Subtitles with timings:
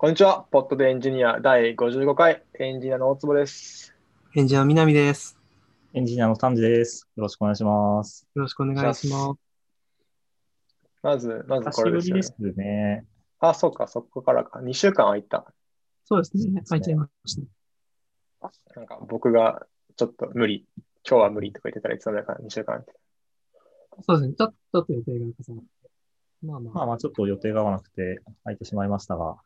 [0.00, 0.46] こんにちは。
[0.52, 3.96] ポッドでエンジニア第55回エンジニアの大坪です。
[4.36, 5.36] エンジニア南です。
[5.92, 7.08] エンジニアの丹治です。
[7.16, 8.24] よろしくお願いします。
[8.36, 9.40] よろしくお願いします。
[11.02, 12.54] まず、まず久これですよねしぶりで。
[12.54, 13.06] すね。
[13.40, 14.60] あ、そうか、そこからか。
[14.60, 15.52] 2週間空いた。
[16.04, 16.76] そうですねそうですね。
[16.76, 17.40] 入っちゃいまし
[18.40, 18.52] た。
[18.76, 20.64] なんか僕がちょっと無理、
[21.10, 22.92] 今日は無理とか言ってたらいつの間にか2週間空いて
[24.06, 24.34] そうですね。
[24.36, 25.90] ちょっと、ちょっと予定が重なって。
[26.42, 26.74] まあまあ。
[26.74, 29.38] まあまあちょっと予定が合わなくて空いてしまいましたが、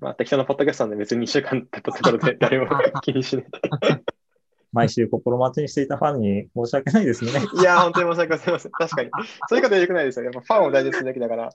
[0.00, 2.68] まあ適当なポッドキャストなんで別に2週間経ったところで 誰も
[3.02, 3.46] 気にしない。
[4.72, 7.30] 毎週心待ちにしていたファンに申し訳ないですね。
[7.60, 8.72] いやー、本当に申し訳ございません。
[8.72, 9.10] 確かに。
[9.48, 10.32] そういう方は良くないですよね。
[10.34, 11.50] やっぱファンを大事にするだけだから。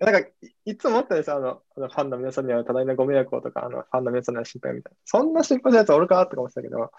[0.00, 0.30] なんか、い
[0.64, 1.36] いつも思ったんですよ。
[1.36, 4.98] あの、あのファンの皆さんには多大なご迷惑をとか、あのファンの皆さんには心配みたいな。
[5.04, 6.90] そんな心配なやつおるかとか思ってたけど、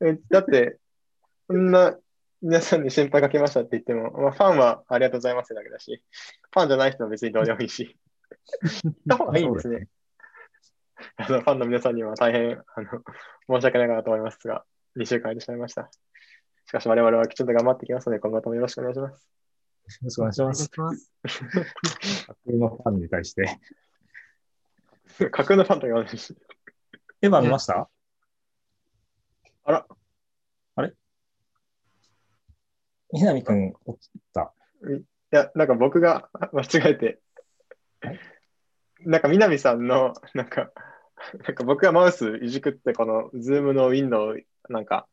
[0.00, 0.78] えだって、
[1.46, 1.98] そんな
[2.40, 6.02] 皆さんに心配かけましたって言っても、まあ、ファンはありがとうございますだけだし、
[6.52, 7.98] ファンじゃない人は別にどうでもいいし、
[8.82, 9.88] 言った方がいいんですね。
[11.16, 12.88] あのファンの皆さんには大変あの
[13.48, 14.64] 申し訳ないかなと思いますが、
[14.96, 15.90] 2週間空いてしまいました。
[16.66, 19.22] しかし我々はきちんと頑張っていきますので、今後ともよろしくお願いします。
[19.22, 19.28] よ
[20.02, 20.70] ろしくお願いします。
[22.26, 23.60] 架空のファンに対して。
[25.30, 26.36] 架空のファンと言わないし。
[27.22, 27.88] エヴァ見ました？
[29.64, 29.86] あら、
[33.12, 34.52] 南くん起きた。
[34.82, 37.20] いや、なんか僕が間違えて、
[39.06, 40.72] なんか南さんの、なんか、
[41.46, 44.36] なんか僕がマウスいじくって、このズームのウィンドウを
[44.68, 45.06] なんか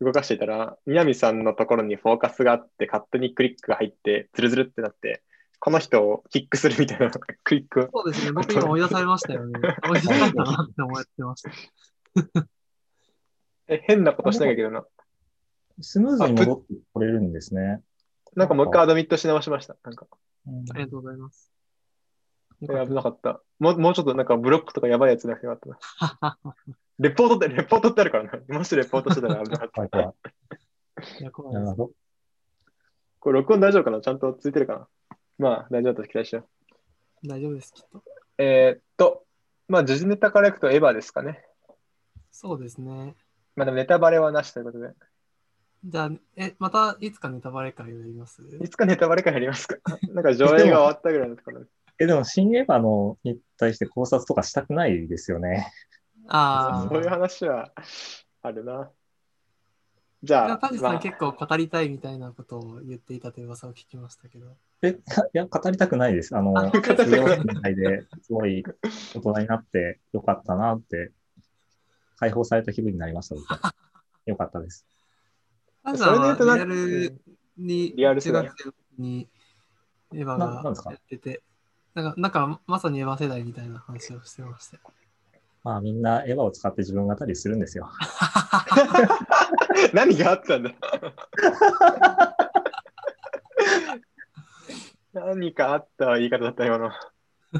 [0.00, 5.22] 動かしていたら、南さんのところにフォーカスがあって、勝手にクリックが入って、ズルズルってなって、
[5.60, 7.10] この人をキックするみたいな
[7.44, 8.02] クリックを。
[8.04, 8.32] そうですね。
[8.32, 9.60] 僕今追い出されましたよね。
[9.88, 11.50] 追い出されたなって思ってました。
[13.68, 14.84] え変なことしなきゃいけないな。
[15.80, 17.80] スムーズに戻ってこれるんですね。
[18.34, 19.76] なんかもう一回アドミットし直しました。
[19.84, 20.06] なんか、
[20.46, 21.51] うんありがとうございます。
[22.66, 23.40] これ危なかった。
[23.58, 25.78] もうもうちょっとなんかブロックとかやばいやつなくてよかっ
[26.10, 26.38] たな。
[26.98, 28.58] レポートって、レポートってあるからな。
[28.58, 29.98] もしレポートしてたら危なかった。
[29.98, 30.14] は
[31.18, 31.90] いや、怖いるほど。
[33.18, 34.00] これ録音大丈夫かな？
[34.00, 34.88] ちゃんとついてるかな？
[35.38, 36.46] まあ大丈夫だと期待しよ
[37.24, 37.28] う。
[37.28, 38.04] 大丈夫です、きっと。
[38.38, 39.24] えーっと、
[39.68, 41.44] まあ時事ネタからいくとエヴァですかね。
[42.30, 43.16] そうですね。
[43.56, 44.92] まあでもネタバレはなしということで。
[45.84, 48.42] じゃあ、え、またいつかネタバレ会をやります？
[48.60, 49.76] いつかネタバレ会やりますか？
[50.14, 51.66] なんか上映が終わったぐらいのところで。
[51.98, 55.72] え、でも新エヴァのに対して考察とかしたくないですよね。
[56.28, 57.10] あそういうあ。
[57.10, 57.72] 話は
[58.42, 58.90] あるな。
[60.22, 64.56] じゃあ、タジさんまあ結構語りたいみたいなことを言っていたという噂を聞きましたけど。
[64.82, 64.94] え、い
[65.32, 66.36] や、語りたくないです。
[66.36, 68.62] あの、あ語りたくない上尾みたいですごい
[69.14, 71.10] 大人になってよかったなって、
[72.18, 73.34] 解放された気分になりました。
[74.26, 74.86] よかったです。
[75.82, 77.20] タジさんはリアル
[77.56, 79.28] に、リアル世代中学生の時に
[80.14, 80.90] エヴァななんがですか？
[80.92, 81.42] やってて、
[81.94, 84.82] なんか、なんかまさにエヴァ世代みたいな話をしてましたよ。
[85.64, 87.88] まあみんなエヴァを使って自分語りするんですよ。
[89.94, 90.70] 何があったんだ？
[95.12, 96.90] 何かあった言い方だった今の。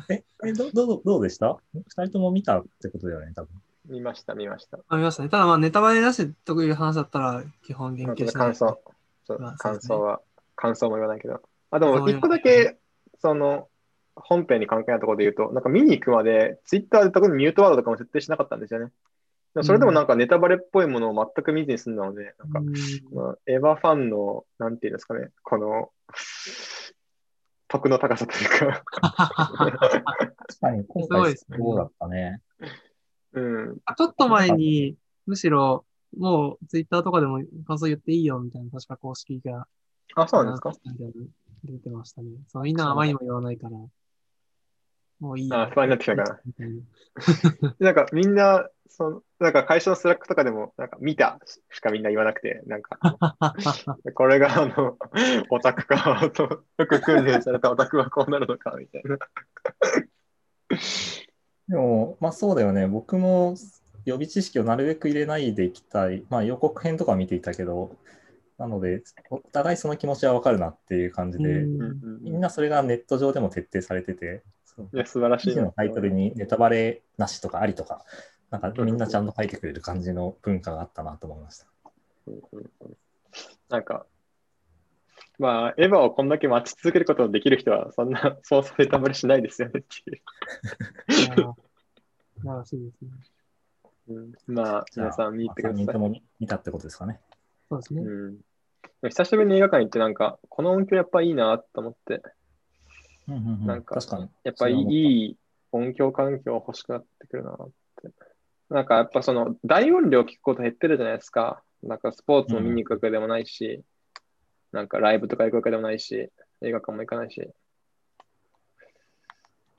[0.08, 1.58] え、えどどうどうでした？
[1.74, 3.50] 二人とも見たってことだよね、多分。
[3.88, 4.78] 見ました、見ました。
[4.88, 5.28] あ見ましたね。
[5.28, 8.44] ただまあネタバレなしという話だったら基本言まあ及しない。
[8.46, 8.80] 感想。
[9.24, 10.20] そうまあ感想は、
[10.56, 11.40] 感想も言わないけど。
[11.70, 12.78] あ、でも一個だけ、
[13.20, 13.68] その、
[14.14, 18.92] 本編に関係ないところで言うと、なんか見に行くまで、ツイッターで特にミュートワードとかも設定しなかったんですよね。
[19.62, 25.90] それでもなんかネタバレっぽいものを全く見ずに済んだので、なんかエヴァファンの、なんていうんですかね、この、
[27.68, 32.40] 得の高さというか、確かに今回すごいですねそうだったね。
[33.34, 34.96] うん、ちょっと前に、
[35.26, 35.84] むしろ、
[36.18, 39.66] もうツイッターとかでも感想言っていいよみたいな、確か公式が
[40.14, 40.72] あ、そうなんですか？
[41.64, 42.30] 出てましたね。
[42.48, 43.76] そうみんなあまりにも言わないから、
[45.22, 45.56] もういいよ。
[45.56, 46.40] あ不安になってきたかな。
[47.78, 51.38] な なんかみんな、そのなんか会社のスラックとかでも、なんか見た
[51.70, 52.98] しかみんな言わなくて、なんか、
[54.14, 54.98] これがあの、
[55.50, 59.16] オタクか、とよく訓練されたオタクはこうなるのか、みたいな。
[61.68, 62.88] でも、まあそうだよね。
[62.88, 63.54] 僕も
[64.04, 66.26] 予備知識をなるべく入れないでいきたい。
[66.30, 67.96] まあ予告編とか見ていたけど、
[68.58, 74.42] なので、お互いその気持ちはわかるなっていう感じで、うんみんなそれがネット上でも徹底されてて、
[74.78, 75.52] いや、素晴らしいな。
[75.52, 78.04] 記事のタイトルにネタバレなしとかありとか、
[78.50, 81.66] なんかみんなちゃんと書いてくれる感じの文化があったなと思いました。
[83.68, 84.06] なんか、
[85.38, 90.20] まあ、エヴァをこんだけ待ち続けることのできる人は、そんな、 そうそうネタバレしないですよねっていう。
[91.08, 91.54] いや素
[92.42, 93.10] 晴らしいですね。
[94.08, 95.94] うんまあ、皆さん見に行ってくだ3人さい。
[95.94, 97.20] とも見見たってことですかね。
[97.68, 98.02] そうですね。
[98.02, 98.28] う
[99.06, 102.22] ん、久しぶりに映画館行って、なんか、この音響やっぱいいなと思って、
[103.28, 104.28] うんうんうんなんか確かに。
[104.44, 105.36] やっぱいいいい
[105.72, 107.56] 音響環境欲しくなってくるなっ
[108.02, 108.10] て。
[108.68, 111.62] なんかやっぱその大音量聞くこと減ってるじゃないですか。
[111.82, 113.82] なんかスポーツも見に行くわけでもないし、
[114.72, 116.30] なんかライブとか行くわけでもないし、
[116.62, 117.48] 映画館も行かないし。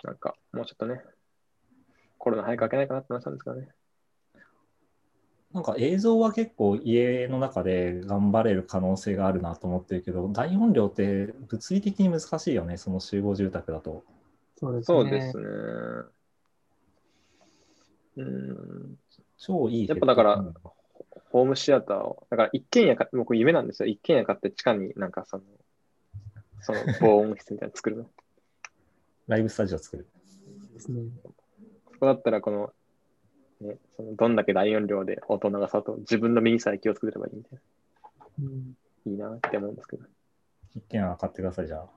[0.03, 1.01] なんかもうちょっとね、
[2.17, 3.69] コロナ早く開けないかなって話なんですけどね。
[5.53, 14.03] なんか映像は結構家の中で頑張れる可能性があるなと思ってるけど、大音量って物理的に難しいよね、その集合住宅だと。
[14.57, 14.97] そうですね。
[14.97, 15.43] そうですね。
[18.17, 18.97] うん。
[19.37, 19.87] 超いい。
[19.87, 20.43] やっぱだから
[21.33, 23.89] ホームシアターを、だから一軒家買って、僕夢なんですよ。
[23.89, 25.43] 一軒家買って地下になんかその、
[26.61, 28.09] その防音室みたいなの作るの。
[29.27, 30.07] ライブスタジオ作る。
[30.73, 31.01] ですね。
[31.91, 32.71] そこだったらこの、
[33.61, 37.59] ね、そのどんだけ大音量で音を流そうと自分の耳さえ気をつければいいみたい
[38.39, 39.11] うん、な。
[39.11, 40.05] いいなって思うんですけど。
[40.75, 41.89] 一軒家買ってください、じゃあ。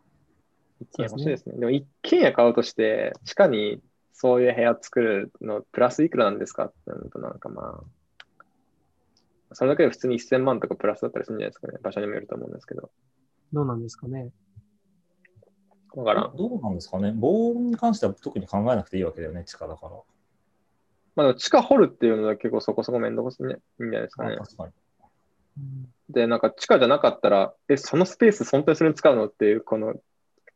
[0.80, 1.56] 一軒家欲しいですね。
[1.58, 3.80] でも一軒家買うとして、地下に
[4.12, 7.82] そういう部屋作るのプラスいくらなんですかってなるとなんかま
[9.50, 11.78] あ、それだけで普通に1000万とかプラスだったりするんじゃないですかね。
[11.82, 12.90] 場所にもよると思うんですけど。
[13.52, 14.30] どうなんですかね。
[15.94, 16.36] だからん。
[16.36, 19.92] どうなんですかね防音に関しては特に考えなくていいわけだよね、地下だから。
[21.16, 24.44] まあ地下掘るっていうのは結構そこそこ面倒くさいんじゃないですかねあ。
[24.44, 24.72] 確かに。
[25.58, 29.94] うんで、なんか地下じゃなかったら、え、そのスペース本当にそれに使うのっていう、この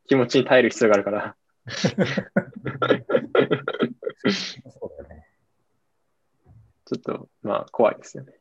[0.07, 1.35] 気持ちに耐える必要があるから。
[1.67, 1.95] そう
[4.97, 5.27] だよね。
[6.85, 8.33] ちょっと、まあ、怖いですよね。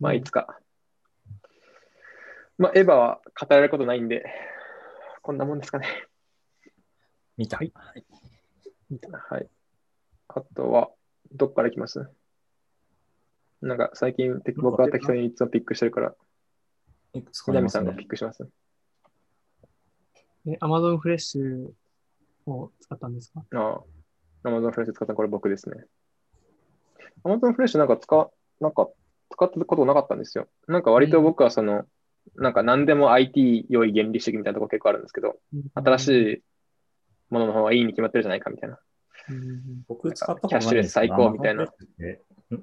[0.00, 0.58] まあ、いつか。
[2.58, 4.24] まあ、エヴァは語られることないんで、
[5.22, 5.86] こんなもんですかね。
[7.36, 7.58] 見た。
[7.58, 8.04] はいはい
[9.30, 9.48] はい。
[10.28, 10.90] あとは、
[11.32, 12.08] どっから行きます？
[13.62, 16.14] なんか、最近、て僕は適当にいつもピックしてるから、
[17.14, 18.48] いくつかね南さんがピックします？
[20.46, 21.70] え、Amazon フレッシュ
[22.46, 23.44] を使ったんですか？
[23.54, 23.80] あ
[24.44, 25.84] あ、Amazon フレッシュ使ったのこれ僕ですね。
[27.24, 28.30] Amazon フレッシュなんか使、
[28.60, 28.88] なんか
[29.30, 30.48] 使ったことなかったんですよ。
[30.68, 31.84] なんか割と僕はその、
[32.34, 35.36] なんか何でも IT 良い原理主義みたいなとこ結構あるんですけど、
[35.74, 36.32] 新しい。
[36.34, 36.42] い
[37.28, 38.78] ものの方がいいに決まってるじゃないかみたいな。
[39.30, 41.66] うん僕使ったキャッシュレス最高みたいな。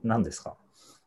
[0.04, 0.56] 何ですか？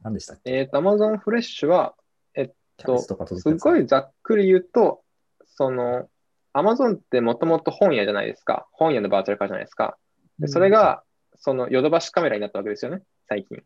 [0.03, 0.51] 何でしたっけ？
[0.53, 1.95] えっ、と、Amazon フレッシュは、
[2.35, 5.03] キャベツとすごいざっくり言うと、
[5.47, 6.11] その、
[6.53, 8.67] Amazon ってもともと本屋じゃないですか。
[8.73, 9.97] 本屋のバーチャル化じゃないですか。
[10.39, 11.03] でそれ、が、
[11.37, 13.63] そのヨドバシカメラになったわけですよね、最近。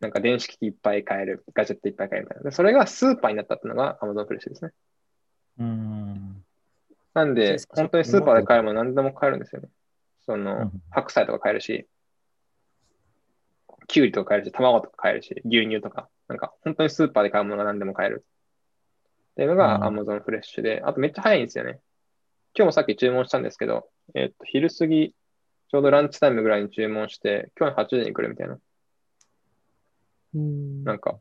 [0.00, 2.50] なんか電子機器いっぱい買える、ガジェットいっぱい買えるみたいな。
[2.50, 4.72] でそれがスーパーになったっていうのが Amazon フレッシュですね。
[5.58, 6.44] うん。
[7.12, 9.68] なんで本当にスーパーで買えるもの何でも買えるんですよね。
[10.30, 11.88] そのうん、白菜とか買えるし、
[13.88, 18.24] キュウリとか買えるし、卵とか買えるし、牛乳とか、なんか本当にスーパーで買うものが何でも買える。
[19.32, 21.80] っていうのがうん Amazon フレッシュで、あとめっちゃ早いんですよね。
[22.54, 25.16] 今日もさっき注文したんですけど、えっと、昼過ぎ、
[25.68, 28.58] ちょうどランチタイムぐらいに注文して、今日の8時に来るみたいな。
[30.36, 30.84] うん。
[30.84, 31.18] なんか、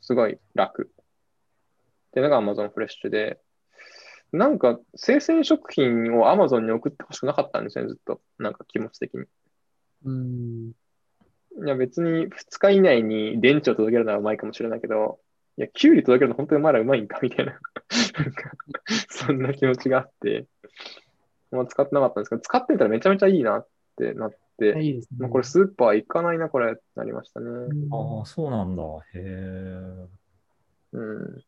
[0.00, 0.90] すごい楽。
[0.90, 3.38] っていうのが Amazon フレッシュで、
[4.32, 8.20] なんか、生鮮食品を Amazon に送ってほしくなかったんですよね、ずっと。
[8.38, 9.24] なんか気持ち的に。
[10.04, 10.72] うん。
[11.64, 15.18] いや、別に2日以内に電池を届けるのはうまいかもしれないけど、
[15.56, 17.52] いや、キュウリ届けるの本当にお前らうまいんかみたいな。
[17.52, 18.52] なんか、
[19.08, 20.46] そんな気持ちがあって、
[21.50, 25.18] もう使ってなかったんですけど、使ってみたらめちゃめちゃいいなってなって、いいですね。
[25.20, 27.46] もうこれスーパー行かないな、これってなりましたね。
[27.46, 28.82] うんああ、そうなんだ。
[28.82, 30.08] へえ。
[30.92, 31.44] うん。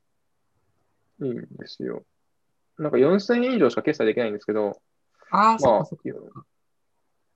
[1.23, 2.05] いいんですよ。
[2.81, 4.81] なんか4000円以上しか決済できないんですけど、
[5.31, 6.45] ああ、そっまかそっか。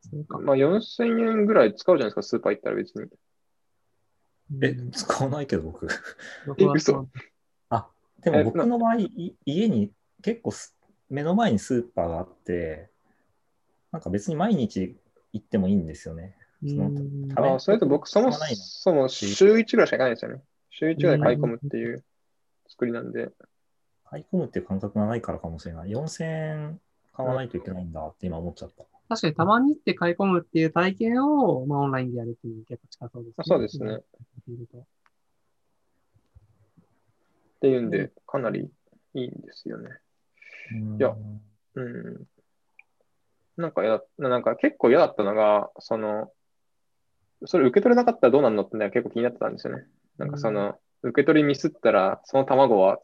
[0.01, 0.39] そか。
[0.39, 3.09] まあ4000円ぐらい使うじゃないですか、スーパー行ったら別に。
[4.63, 5.87] えう、ん使わないけど僕。
[6.47, 7.09] 僕は嘘そう
[8.23, 9.91] でもえ僕の場合、い家に
[10.23, 10.75] 結構す
[11.11, 12.89] 目の前にスーパーがあって、
[13.93, 14.97] なんか別に毎日
[15.35, 16.35] 行ってもいいんですよね。
[16.67, 16.91] その
[17.37, 20.43] ああ、それと僕そもそも週1ぐらいしか行かないんですよね。
[20.71, 22.03] 週1ぐらい買い込むっていう
[22.69, 23.29] 作りなんで。
[24.15, 25.91] 買い込むっていう感覚がないからかもしれない。
[25.91, 26.81] 4000円
[27.13, 28.85] 買わないといけないんだって今思っちゃった。
[29.09, 33.87] 確かにたまに行って買い込むっていう体験を、まあ、オンラインでやるっていう結構近そうですね。
[33.87, 33.99] あそう
[34.57, 34.83] ですね。
[34.83, 34.85] っ
[37.61, 38.71] ていうんで、かなり
[39.15, 39.91] いいんですよね。
[40.73, 41.17] うんいや
[41.75, 42.25] うん。
[43.57, 46.31] なんかや、なんか結構嫌だったのが、その、
[47.47, 49.85] それ受け取れなかったらどうなるのってのは結構気になってたんですよね。
[50.19, 53.01] なんかその、受け取りミスったら、その卵は、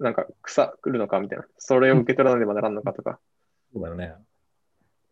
[0.00, 1.44] なんか腐るのかみたいな。
[1.58, 3.20] それを受け取らなければならんのかとか。
[3.72, 4.14] そうだよね。
[4.16, 4.20] っ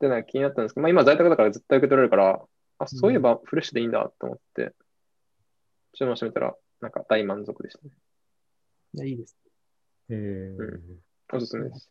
[0.00, 2.40] ていうのが気になったんですけど、まあ今在宅だから絶対受け取れるから、
[2.78, 4.72] あ、そういえばフレッシュでいいんだと思って、
[5.92, 7.90] 注文してみたら、なんか大満足でしたね。
[8.94, 9.36] いや、いいです。
[10.08, 10.56] へえ
[11.32, 11.90] おすすめです。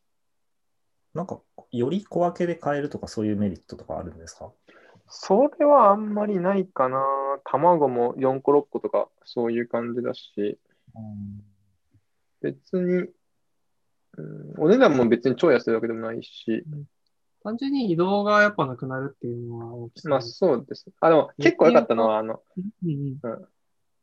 [1.13, 1.39] なんか、
[1.71, 4.51] より小分けで買えるとか、そういうメリットとかあるんですか？
[5.07, 7.03] それはあんまりないかな。
[7.45, 10.59] 卵も4個6個とかそういう感じだし、
[12.41, 13.07] 別に、
[14.17, 16.63] うん、お値段も別に超安いわけでもないし、
[17.43, 20.85] 単純に移動がやっぱなくなるっていうのは大きさまあそうです。
[20.99, 22.41] あ、でも結構良かったのは、あの、
[22.83, 23.47] うんうん。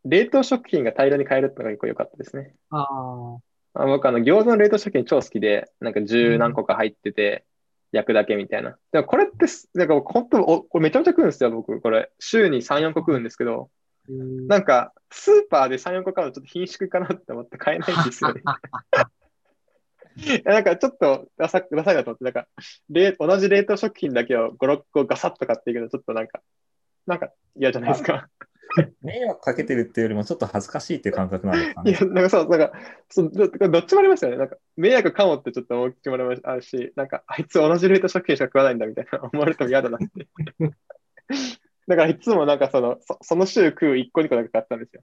[0.05, 2.55] 冷凍食品が大量に買えるってのが結構良かったですね。
[2.71, 3.83] ああ。
[3.83, 7.45] あ僕、あの、餃子の冷凍食品超好きで、なんか十何個か入ってて、
[7.93, 8.77] 焼くだけみたいな。
[8.93, 11.81] でもこれってす、なんか本当お、これめちゃめちゃ食うんですよ、僕。
[11.81, 13.76] これ、週に3、4個食うんですけど、えー
[14.09, 18.43] なんか、スーパーで3、4個買うとちょっと貧縮かなって思って買えないんですよね。
[20.17, 22.49] いやなんかちょっとダサダサいなと思って、なんか
[22.89, 26.41] 冷、同じ冷凍食品だけを5、6個ガサッと買っていくのちょっとなんか、
[27.07, 28.29] なんか嫌じゃないですか。
[29.03, 31.91] 迷惑かけてるっていうよりも、ちょっと恥ずかしいっていう感覚なんですかね。
[31.91, 32.73] いや、なんかそう、なんか、
[33.09, 34.37] そうどどっちもありますよね。
[34.37, 40.27] なんか、迷惑かもってちょっと思う気もあるし、なんか、あいつ同じ冷凍食品しか食わないんだみたいな思われても嫌だなって。
[41.89, 45.03] だからいつもなんかその、そその週食う1個2個だけ買ったんですよ。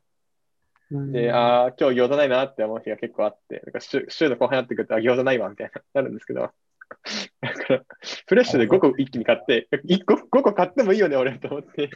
[0.92, 7.84] うんで、ああ、今日餃子ないなって思う日が結構あって、なんか週週の後半になってくると、あ、餃子ないわみたいな、 なるんですけど、だから、
[8.28, 11.90] フレッシュで5個一気に買って、1個、5個買ってもいいよね、俺と思って、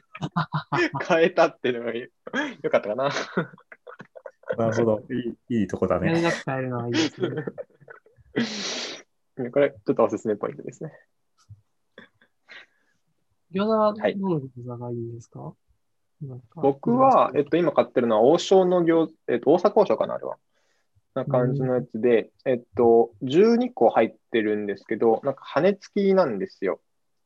[1.00, 2.10] 買えたっていうのがよ
[2.72, 3.10] かったかな。
[4.58, 5.04] なるほど。
[5.14, 6.10] いいいいとこだね。
[6.62, 7.44] るのはいいですね。
[9.52, 10.92] これ、ちょっとおすすめポイントですね。
[13.54, 15.54] 餃子ははいどの餃子がいいんですか、
[16.22, 20.38] なんか僕は、えっと、今買ってるのは王将の餃子、えっと、大阪王将かな、あれは。
[21.18, 26.80] な感じのやつで、えっと、12個入ってるんですけど、なんか羽根付きなんですよ。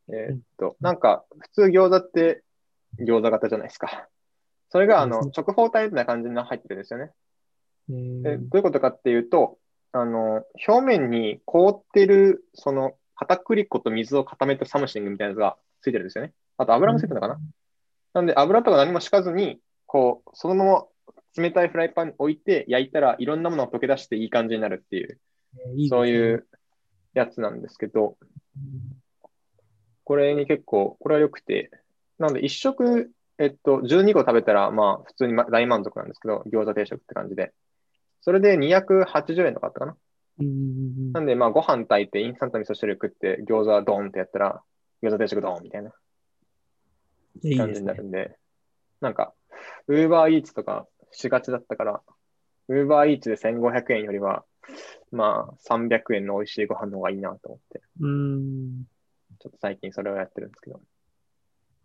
[0.10, 2.44] えっと、なんか、普通餃子って
[3.00, 4.08] 餃子型じゃないですか。
[4.70, 7.12] それが、あの、直方体みたいな感じに入ってるんですよね。
[7.90, 9.58] どういうことかっていうと、
[9.92, 16.34] あの、表面に凍ってる、その、片栗粉と水を固めたサムシングみたいなやつがついてるんですよね。
[16.58, 17.40] あと油もついてるのかな？
[18.14, 20.86] なんで油とか何も敷かずに、こう、そのまま
[21.38, 25.20] 冷たいフライパンに置いて焼いたらいろんなものが溶け出していい感じになるっていう、
[25.68, 26.48] えーいいねそういう
[27.14, 28.18] やつなんですけど、
[30.04, 31.70] これに結構、これは良くて、
[32.18, 37.54] なので一食、えっと、12個食べたら、まあ、普通にま大満足なんですけど、餃子定食って感じで。
[38.24, 39.96] それで280円とかあったかな？
[40.42, 44.62] なんで、まあ、ご飯炊いて、インスタント味噌汁食って、餃子ドーンってやったら、
[45.04, 45.92] 餃子定食ドーンみたいな
[47.58, 47.86] 感じに。
[47.86, 48.38] なるんで、
[49.00, 49.34] なんか、
[49.88, 52.02] ウーバーイーツとかしがちだったから、
[52.68, 54.44] ウーバーイーツで1500円よりは、
[55.12, 58.84] まあ、300円の美味しいご飯の方がいいなと思って、うん。
[59.40, 60.80] ちょっと最近それをやってるんですけど、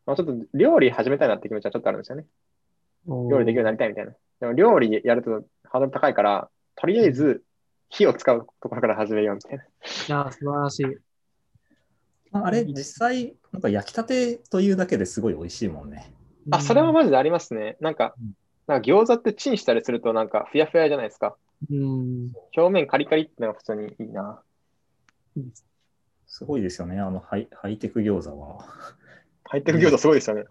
[0.05, 2.27] まあ、ちょっと料理始めたいなって気持ちはちょっとあるんですよね。
[3.07, 4.13] 料理できるようになりたいみたいな。
[4.41, 7.43] でも料理やるとハードル高いから、とりあえず
[7.89, 9.65] 火を使うところから始めようみたいな。
[9.65, 9.67] い
[10.09, 10.87] や、素晴らしい。
[12.31, 16.13] まああれ、実際、なんか焼きたてというだけですごい美味しいもんね。
[16.51, 17.77] あ、それはマジでありますね。
[17.81, 21.37] なんかうん、なんか餃子ってチンしたりするとなんかふやふやじゃないですか。
[21.71, 22.33] うん。
[22.57, 24.43] 表面カリカリってのが普通にいいな。
[25.55, 25.65] す
[26.39, 28.59] すごいですよね、あのハイハイテク餃子は。
[29.45, 30.45] ハイテク餃子すごいですよね。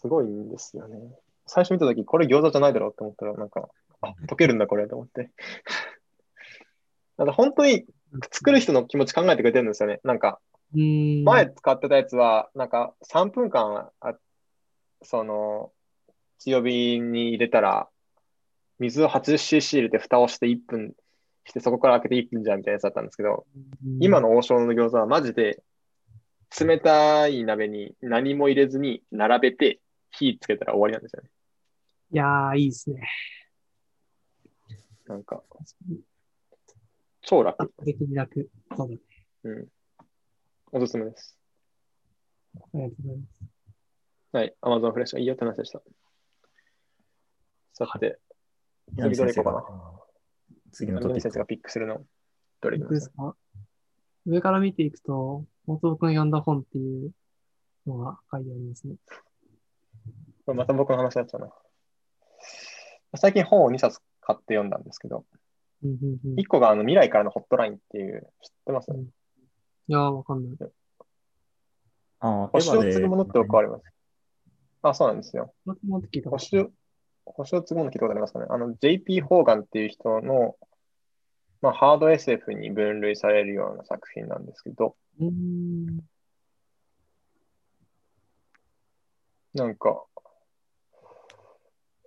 [0.00, 0.98] すごいんですよね。
[1.46, 3.68] 最初見たとき、これ餃子じゃないだろうって思ったら、なんか、
[4.00, 5.30] あ、溶けるんだこれと思って。
[7.16, 7.84] なんか本当に
[8.30, 10.00] 作る人の気持ち考えてくれてるんですよね。
[10.04, 10.40] なんか、
[10.74, 11.24] うん。
[11.24, 14.14] 前使ってたやつは、なんか3分間、あ
[15.02, 15.72] その、
[16.38, 17.88] 強火に入れたら、
[18.78, 20.94] 水を 80cc 入れて蓋をして1分
[21.44, 25.62] して、そこから開けて1分じゃんみたいなやつだったんですけど、うん今の王将の餃子はマジで、
[26.60, 31.30] 冷たい鍋に何も入れずに並べて火つけたら終わりなんですよね。
[32.12, 33.08] いやー、いいですね。
[35.06, 35.42] なんか、
[37.32, 37.56] 超圧楽。
[37.56, 38.50] 倒的に楽。
[38.76, 38.98] そうだね。
[39.44, 39.66] うん。
[40.72, 41.38] おすすめです。
[42.54, 43.30] ありがとうございます。
[44.36, 44.54] はい。
[44.60, 45.80] Amazon フレッシュいいよって話でした。
[47.72, 48.18] さて、
[48.98, 50.64] 次どれ行こうかな？
[50.72, 52.04] 次のトピック南先生がピックするの、
[52.60, 53.00] どれです？
[53.00, 53.34] すか？
[54.26, 57.12] 上から見ていくと、元尾くん読んだ本っていう
[57.86, 58.96] のが書いてありますね。
[60.44, 61.48] これまた僕の話になっちゃうな。
[63.16, 65.24] 最近本を2冊買って読んだんですけど、
[65.84, 69.08] うんうんうん、1個があの未来からのホットラインっていう、知ってます、うん
[69.88, 70.70] いやー、わかんない。
[72.20, 73.82] ああ、星を継ぐものって僕はあります？
[74.82, 75.52] あ、そうなんですよ。
[76.30, 76.70] 星を、
[77.24, 78.46] 星を継ぐもの聞いたことありますかね？
[78.48, 80.56] あの、JP ホーガンっていう人の、
[81.60, 85.98] まあ、ハード SF に分類されるような作品なんですけど、ん。
[89.54, 90.04] なんか、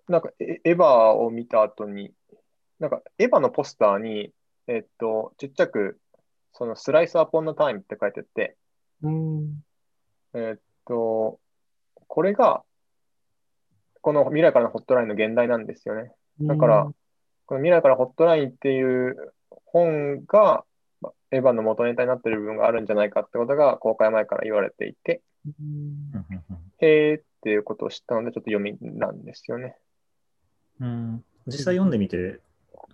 [0.07, 2.13] なんかエエヴァを見た後に、
[2.79, 4.31] なんかエヴァのポスターに、
[4.67, 5.99] えっと、ちっちゃく
[6.53, 8.55] そのスライスアポンのタイムって書いてあって、
[9.01, 9.63] うん。
[10.33, 11.39] えーっと、
[12.07, 12.63] これが、
[14.01, 16.11] この未来からのホットラインの現代なんですよね。
[16.41, 16.91] だから
[17.45, 19.33] この未来からホットラインっていう
[19.65, 20.63] 本が、
[21.01, 25.21] まエヴァンの元ネタになってる部分があるんじゃないかってことが公開前から言われていて、
[26.79, 29.75] へーっていうことを知ったので、ちょっと読みなんですよね。
[30.79, 32.39] うんうん実際読んでみて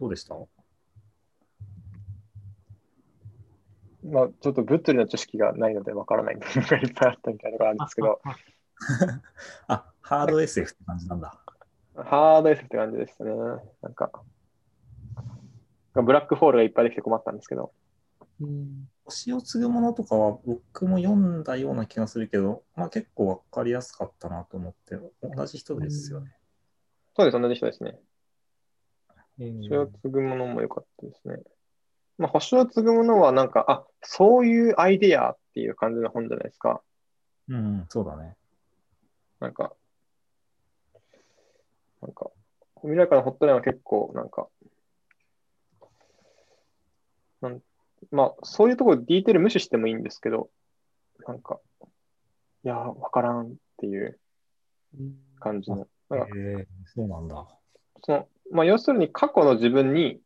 [0.01, 0.35] どうでした？
[4.03, 8.19] まあ、ちょっと物理の知識がないのでわからない部分がいっぱいあったみたいなのがあるんですけど、
[9.67, 11.39] あ、ハード SF って感じなんだ。
[11.93, 13.31] ハード SF って感じでしたね。
[13.83, 14.11] なんか、
[15.93, 17.71] ブラックホールがいっぱいできて困ったんですけど、
[18.39, 18.89] うん。
[19.05, 26.35] 星を継ぐものとかは僕も読んだような気がするけど、まあ結構わかりやすかったなと思って、同じ人ですよね。
[27.15, 27.99] そうです、同じ人ですね。
[29.39, 31.37] えー星を継ぐものも良かったですね。
[32.17, 36.81] まあ、星を継ぐものはなんか、あ、そういうアイデアっていう感じの本じゃないですか。
[37.47, 38.35] うん、そうだね。
[39.39, 39.73] なんか、
[42.01, 42.29] なんか、
[42.81, 44.47] 未来からのホットラインは結構、なんか、
[47.41, 47.61] なん
[48.11, 50.49] まあ、そういうところディテール無視してもいいんですけど、
[51.27, 51.59] なんか、
[52.63, 54.19] いやー、わからんっていう
[54.99, 55.87] うん感じの。
[56.09, 57.47] なんかえー、そうなんだ。
[58.03, 60.19] その、まあ、要するに過去の自分に、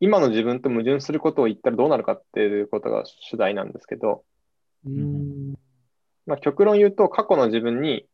[0.00, 4.24] 今の自分と矛盾することを言ったらどうなるかっていうことが主題なんですけど、
[4.86, 5.54] うん。
[6.26, 8.06] まあ、極論言うと、過去の自分に、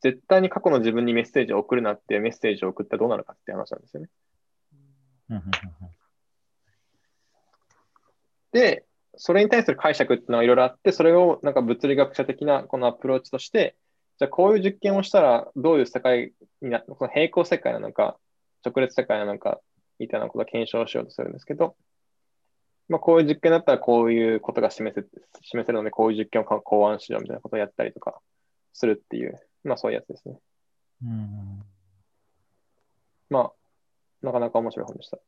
[0.00, 4.08] 絶対に過去の自分にメッセージを送るなっていうメッセージを送ったらどうなるかって話なんですよね。
[8.52, 8.84] で、
[9.16, 13.76] それに対する解釈っていうのがいろいろあって、それをなんか物理学者的なこのアプローチとして、
[14.18, 16.32] じゃあこういう実験をしたらどういう世界
[16.62, 18.16] になこの平行世界なのか、
[18.64, 19.60] 直列世界なのか、
[19.98, 21.76] みたいなことを検証しようとするんですけど、
[22.88, 25.06] まあ、こういう実験だったらこういうことが示せ
[25.42, 28.20] 示せるので、こういう実験を考案しようみたいなことをやったりとか
[28.72, 30.38] するっていう、まあそういうやつですね。
[31.04, 31.62] うん
[33.30, 33.52] まあ、
[34.22, 35.18] なかなか面白い本でした。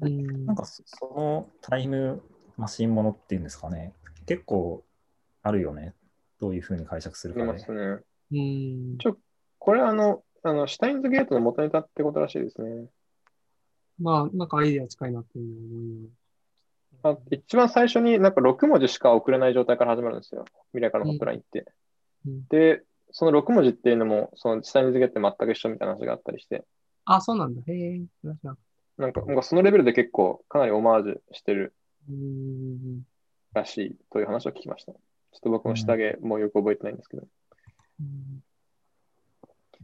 [0.00, 2.22] うんなんかそそのタイム
[2.56, 3.92] マシンものっていうんですかね、
[4.26, 4.84] 結構
[5.42, 5.94] あるよね。
[6.40, 7.72] どういうふうに解釈するかであります。
[7.72, 7.98] ね。
[8.32, 8.98] うん。
[9.58, 12.86] これあの、あの、シュタインズゲートの元ネタってことらしいですね。
[13.98, 16.10] まあ、なんかアイデア近いなっていう思い
[17.02, 20.44] あ一番最初になんか6文字しか送れない状態から始まるんですよ。
[20.72, 21.60] 未来からのホットラインって。
[22.26, 26.64] うんで、その6文字っていうのも、そのシュタインズゲートって全く一緒みたいな話があったりして、
[27.04, 27.62] あ、そうなんだ。
[27.66, 28.02] へえ。
[28.22, 28.56] なんか
[28.96, 31.74] なんかそのレベルで結構かなりオマージュしてる
[32.08, 33.02] うん。
[33.52, 34.92] らしいという話を聞きました。
[34.92, 37.26] ちょっと僕も下着もうよく覚えてないんですけど。
[38.00, 38.42] うん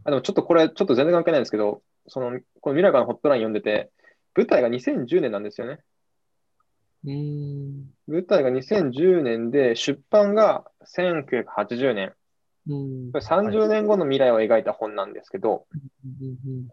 [0.04, 3.90] あ、でもちょっとこれ、ちょっと全然関係ないんですけど、その、この未来からのホットライン読んでて、
[4.34, 5.80] 舞台が2010年なんですよね。
[7.04, 7.90] うん。
[8.06, 12.12] 舞台が2010年で、出版が1980年。
[12.68, 15.66] うんこれ30年後の未来を描いた本なんですけど、
[16.04, 16.68] うん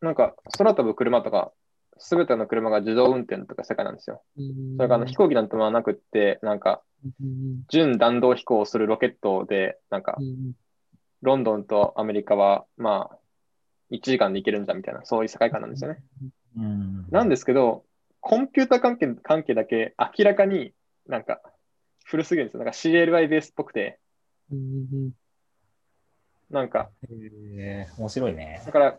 [0.00, 1.52] なんか空飛ぶ車とか、
[1.96, 4.22] すべての車が自動運転とか世界なんですよ。
[4.36, 10.52] うんそれからあの飛行機なんてものはなくって、なんかうん純弾道飛行をするロケットで、なんかうん
[11.22, 13.18] ロンドンとアメリカは、まあ、
[13.90, 16.02] 1時間で行けるんだみたいな、そういう世界観なんですよね。
[16.56, 17.84] うんなんですけど、
[18.20, 20.72] コンピュータ関係関係だけ明らかに
[21.08, 21.40] なんか
[22.04, 22.58] 古すぎるんですよ。
[22.60, 23.98] なんか CLI ベースっぽくて、
[24.50, 25.10] うん
[26.50, 28.72] なんか、えー面白いねだ。
[28.72, 28.98] から、やっ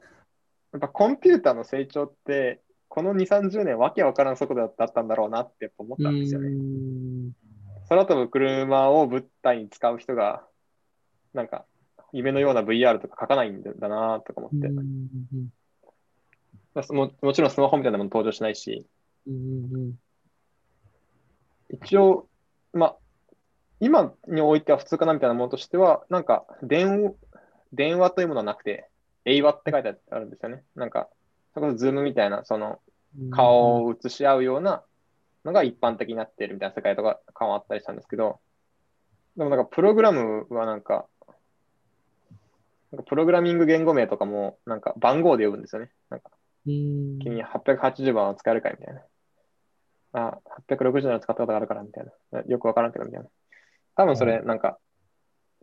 [0.80, 6.48] ぱコンピューターの成長って、この2、30年わけわからん速度だったんだろうなってやっぱ思ったんですよね。
[6.48, 7.32] うん
[7.90, 10.44] 空飛ぶ車を舞台に使う人が、
[11.34, 11.66] なんか、
[12.14, 14.70] 夢のような VR とか書かないんだなとか思って、
[16.94, 18.88] ももちろんスマホみたいなもの登場しないし、
[19.28, 19.98] うん
[21.70, 22.28] 一応、
[22.72, 22.96] まあ、
[23.80, 27.14] 今においては普通かなみたいなものとしては、なんか電話、
[27.74, 28.90] 電話というものはなくて、
[29.26, 30.64] 英話って書いてあるんですよね。
[30.76, 31.10] なんか、
[31.54, 32.80] それこそズームみたいな、その
[33.32, 34.84] 顔を映し合うような
[35.46, 38.40] のが一般的になっているみたいな世界とか変わったりしたんですけど、
[39.36, 41.08] でもなんかプログラムはなんか、
[42.94, 45.92] なんかプログラミング言語名とかもなんか番号で呼ぶんですよね。
[46.10, 46.30] なんか
[46.66, 49.02] うん君880番は使えるかいみたいな。
[50.14, 50.38] あ、
[50.70, 52.42] 860番使ったことがあるからみたいな。
[52.48, 53.28] よくわからんけどみたいな。
[53.96, 54.78] 多分それなんか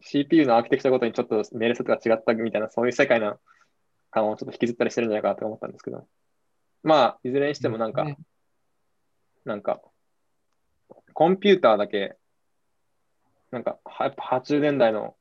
[0.02, 3.38] CPU のアーキテクチャごとにちょっとメールセットが違ったみたいな、そういう世界な
[4.10, 6.06] 感をちょっと引きずったりしてるんじゃないかなと思ったんですけど。
[6.82, 8.16] まあ、いずれにしてもなんか、ね
[9.44, 9.80] なんか、
[11.12, 12.16] コンピューターだけ、
[13.50, 15.16] なんか、はやっぱ80年代の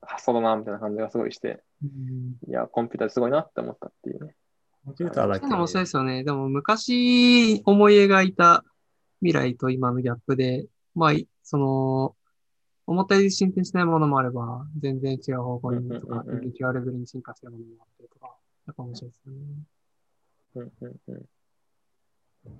[0.00, 4.34] 発想だな、みたいな感じがすごいして、うんいや、コンピューターすごいなって思ったっていうね。
[4.84, 6.24] コンピューターだけそういうの面白いですよね。
[6.24, 8.64] でも昔思い描いた
[9.20, 12.14] 未来と今のギャップで、まあ、いその、
[12.86, 18.34] 思ったより進展しないものもあれば、全然違う方向にとか、うんうんうんうん全然違うレベルに進化してるものもあったりとか、
[18.66, 19.40] やっぱ面白いですよね。
[20.54, 21.26] うんうんうん。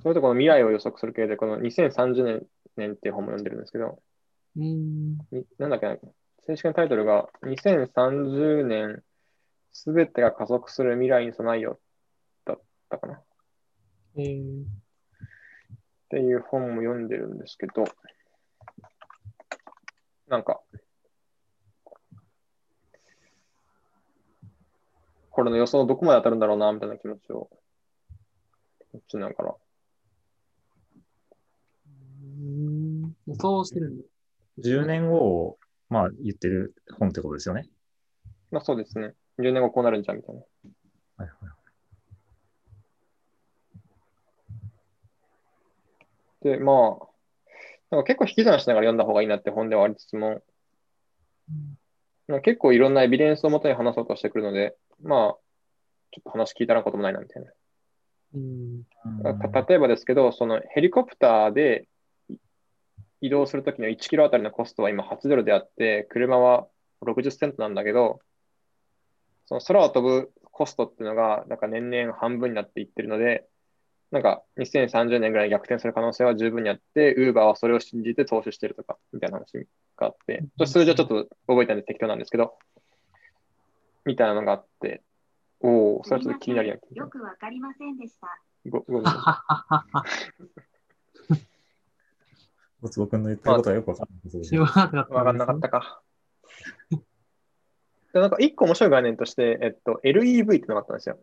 [0.02, 2.46] それとこの未来を予測する系で、この2030年
[2.76, 3.98] 年っていう本も読んでるんですけど、
[4.56, 5.18] うーん。
[5.30, 5.96] になんだっけな、
[6.48, 9.02] 正式なタイトルが、2030年
[9.70, 11.78] すべてが加速する未来に備えよ
[12.46, 13.16] だったかな。
[13.16, 13.22] っ
[14.16, 14.64] えー、
[16.08, 17.84] ていう本も読んでるんですけど、
[20.28, 20.62] なんか、
[25.28, 27.50] これの予想どこまで当たるんだろうな、みたいな気持ちを、
[28.90, 29.50] こっちながら。
[29.50, 32.42] うー
[33.06, 33.14] ん。
[33.26, 34.04] 予想してるんだ。
[34.60, 35.58] 10年後を、
[35.88, 37.68] まあ、言ってる本ってことですよね。
[38.50, 39.14] まあそうですね。
[39.38, 40.40] 10年後こうなるんじゃん、みたいな。
[41.16, 41.58] はいはい
[46.42, 47.08] で、まあ、
[47.90, 50.42] なんか結構引き算しながら読んだ方がいいなって本ではありつつも、
[52.42, 55.18] 結構いろんなエビデンスをもとに話そうとしてくるので、まあ、
[56.10, 57.50] ちょっと話聞いたらこともないなみたいな。
[58.34, 58.84] うん。
[59.50, 61.86] た例えばですけど、そのヘリコプターでい
[63.20, 66.66] 移動するときの1キロあたりのコストは今8ドルであって、車は
[67.02, 68.20] 60セントなんだけど、
[69.46, 73.46] その空を飛ぶコストっていうのが、なんか年々半分になっていってるので、
[74.10, 82.56] なんか2030年ぐらいに逆転する可能性は十分にあって、ウーバーはそれを信じて投資してるとか、みたいな話があって、数字はちょっと覚えたんで適当なんですけど、
[84.04, 85.02] みたいなのがあって、
[85.60, 86.78] おお、それはちょっと気になるやん。
[86.94, 88.28] よくわかりませんでした。
[88.66, 90.62] ごごめんなさい
[92.80, 94.98] ごつぼくんの言ってることはよくわかんないです知らなかった。
[95.14, 96.02] わかんなかったか。
[98.12, 101.18] でなんか一個面白い概念として、えっと、LEV ってのがあったんですよ。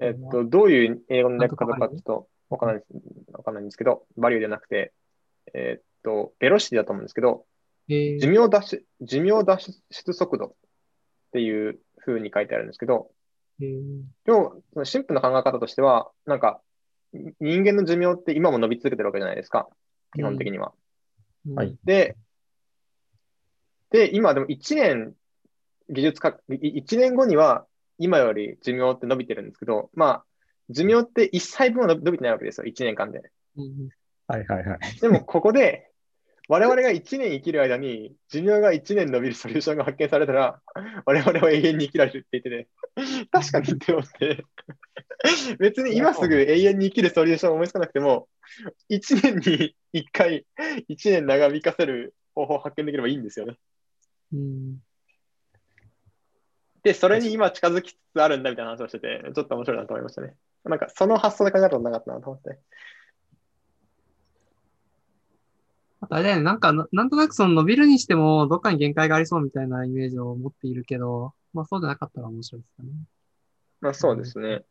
[0.00, 4.92] えっと、どういう英語の略かとかちょっとわかんないですわかんないんですけど、バリューじゃなくて、
[5.52, 7.44] えっと、ベロシティだと思うんですけど、
[7.88, 10.52] えー寿命脱出寿命脱出速度っ
[11.32, 13.10] ていう風に書いてあるんですけど、
[13.60, 16.60] えーでも、そのシンプルな考え方としては、なんか、
[17.12, 19.68] 人間の寿命って今も伸び続けてるわけじゃないですか、
[20.14, 20.72] 基本的には。
[21.54, 21.76] はい。
[21.84, 22.16] で、
[23.90, 25.14] で、今でも1年、
[25.88, 27.66] 技術か、1年後には
[27.98, 30.24] 今より寿命って伸びてるんですけど、まあ、
[30.70, 33.30] 寿命って1歳分は伸びてないわけですよ、1年間で。
[33.56, 33.88] うん
[34.26, 35.00] はいはいはい。
[35.00, 35.87] でも、ここで、
[36.48, 40.60] 我々が1年生きる間に寿命が1年伸びるソリューションが発見されたら、
[41.04, 44.44] 我々は永遠に生きられるって言ってて、確かにって思って、
[45.58, 48.28] 別に今すぐ永遠に生きるソリューションを思いつかなくても、
[48.88, 50.46] 1年に1回、
[50.88, 53.58] 1年長引かせる方法を発見できればいいんですよね。
[54.32, 54.78] うん。
[56.82, 60.34] で、それに今近づきつつあるんだみたいな話をしてて、ちょっと面白いなと思いましたね。
[60.64, 62.58] なんか、その発想で考えたことなかったなと思って。
[66.10, 72.92] あれだよね、なんかな、なんとなくその伸びるにしても、どっかに限界がありそうみたいなイメージを持っているけど、まあそうじゃなかったら面白いですよね。
[73.80, 74.64] まあそうですね。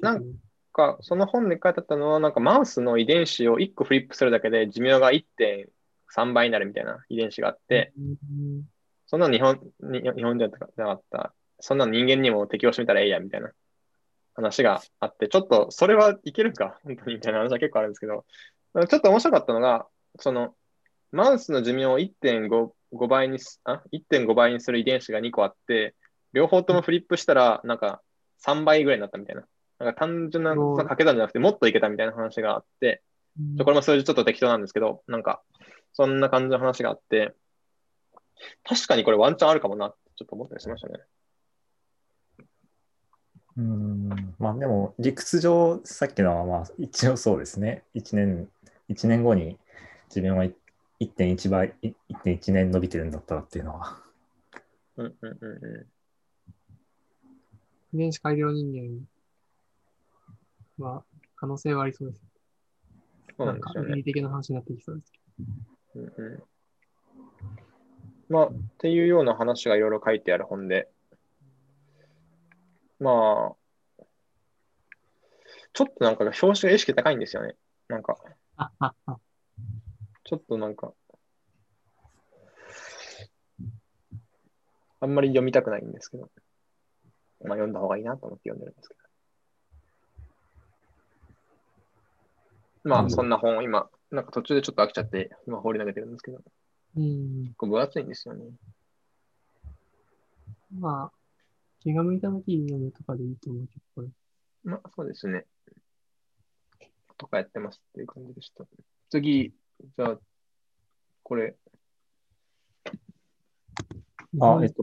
[0.00, 0.24] なん
[0.72, 8.62] か、その本に書いてあったのは、なんかマウスの遺伝子を1個フリップするだけで寿命が1.3倍になるみたいな遺伝子があって、うん
[9.12, 13.50] そんなの日本に日本じゃなかった、そんなの人間にも適応してみたらええやみたいな
[14.34, 18.24] 話があって、ちょっとそれはいけるか、本当にみたいな話は結構あるんですけど、
[18.74, 19.86] ちょっと面白かったのが、
[20.18, 20.54] その
[21.10, 25.94] マウスの寿命を1.5 5倍にすあ1.5倍にする遺伝子が2個あって、
[26.32, 28.02] 両方ともフリップしたら、なんか
[28.44, 29.44] 3倍ぐらいになったみたいな。
[29.78, 33.02] なんか単純なおー掛け算じゃなくて、もっといけたみたいな話があって、
[33.58, 35.42] これも数字ちょっと適当なんですけど、なんか、
[35.92, 37.34] そんな感じの話があって、
[38.64, 41.00] 確かにこれワンチャンあるかもなってちょっと思ったりしましたね。
[43.56, 44.34] うん。
[44.38, 47.84] まあでも、理屈上、さっきのはまあ一応そうですね。
[47.94, 48.48] 1年、
[48.92, 49.58] 一年後に
[50.10, 50.54] 寿命がい
[51.00, 53.98] 1.1倍、い1.1年伸びてるんだったらっていうのは。
[54.96, 55.86] うんうんうんう
[57.94, 59.06] 遺伝子改良人
[60.78, 61.04] 間は
[61.36, 62.20] 可能性はありそうです。
[62.22, 62.26] ん。
[63.38, 63.88] そうななんですよね。
[63.88, 65.18] 倫理的な話になってきそうですけ
[65.96, 66.42] うんうん
[68.28, 70.88] まあ、っていうような話がいろいろ書いてある本で、
[72.98, 74.04] まあ、
[75.74, 77.56] ちょっとなんか表紙が意識高いんですよね。
[77.88, 78.16] なんか、
[80.24, 80.94] ちょっとなんか、
[85.00, 86.30] あんまり読みたくないんですけど、
[87.44, 89.02] まあ読んだ方がいいなと思って読んでるんですけど。
[92.84, 96.42] まあ、うんそんな本を今、なんか途中でちょっと飽きちゃって、今放り投げてるんですけど、
[96.96, 97.54] うん。
[97.56, 98.44] こう分厚いんですよね。
[100.78, 101.12] まあ、
[101.80, 104.08] 気が向いた時に読むとかでいいと思うけど、これ。
[104.64, 105.46] まあ、そうですね。
[107.22, 108.64] とかやってますっていう感じでした。
[109.08, 109.52] 次、
[109.96, 110.18] じゃあ、
[111.22, 111.54] これ、
[114.40, 114.82] あ、えっと、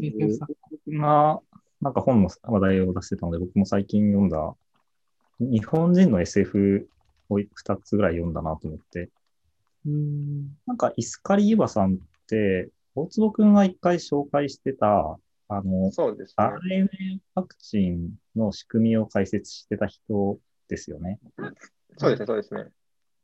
[0.87, 1.41] が
[1.81, 4.55] なんか本の話題を出してたので、僕も最近読んだ、
[5.41, 6.89] 日本人の SF
[7.29, 9.09] を2つぐらい読んだなと思って、
[9.85, 10.57] うーん。
[10.65, 11.97] なんか、イスカリ・ユバさんっ
[12.27, 15.17] て、大坪くんが一回紹介してた、
[15.49, 16.45] あの、そうですね。
[16.45, 20.37] RNA ワクチンの仕組みを解説してた人
[20.69, 21.19] ですよね。
[21.99, 22.67] そうですね、そうですね。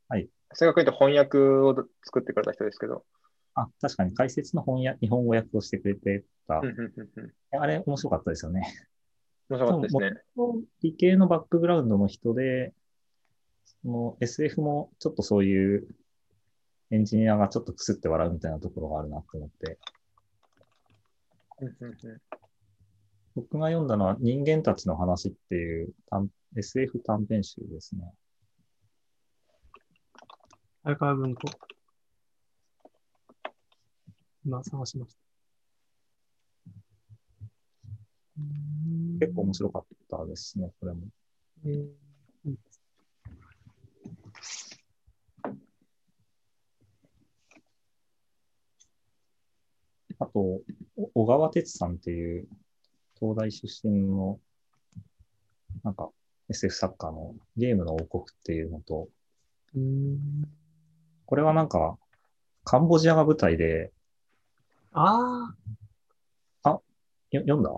[0.08, 0.28] はい。
[0.52, 3.04] 正確に言うと翻訳を作ってくれた人ですけど。
[3.54, 8.62] あ、確かに解説の翻訳、日本語訳をしてくれてたあれ面白かったですよね。
[9.48, 10.22] 面白かったですね。
[10.82, 12.74] 理系のバックグラウンドの人で、
[13.82, 15.88] その SF もちょっとそういう
[16.90, 19.78] エンジニアがちょっとくすって笑うみたいなところがあるなと思って、
[23.34, 28.12] 僕が読んだのは人間たちの話っていう短 SF 短編集ですね。
[30.86, 31.50] 相川文庫。
[34.44, 35.20] 今探しました。
[39.18, 41.00] 結構面白かったですね、これも。
[41.64, 42.56] えー
[50.20, 50.62] あと、
[50.96, 52.46] お小川哲さんっていう
[53.18, 54.38] 東大出身の
[55.82, 56.10] なんか
[56.48, 59.08] SF 作家のゲームの王国っていうのと、
[61.26, 61.98] これはなんか
[62.64, 63.92] カンボジアが舞台で、
[64.92, 65.52] あ
[66.62, 66.80] あ、
[67.30, 67.70] よ読んだ？
[67.70, 67.72] い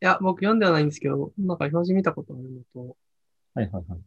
[0.00, 2.96] や、僕読んではないんですけど、なんか表示見たことあるのと、
[3.54, 4.00] はいはいはい。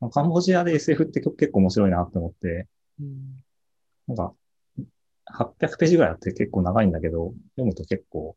[0.00, 2.66] まあカンボジアで SF って結構面白いなって思って、
[3.00, 3.44] うん、
[4.08, 4.34] なんか、
[5.32, 8.36] 800ページぐらいあって結構長いんだけど、読むと結構、